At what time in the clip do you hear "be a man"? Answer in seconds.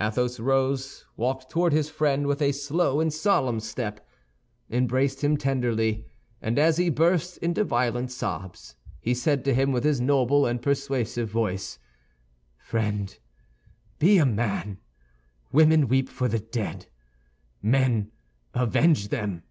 13.98-14.78